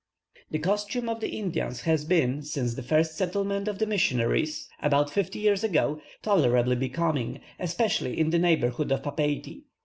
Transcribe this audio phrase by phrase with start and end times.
[0.49, 5.11] The costume of the Indians has been, since the first settlement of the missionaries (about
[5.11, 9.65] fifty years ago), tolerably becoming, especially in the neighbourhood of Papeiti.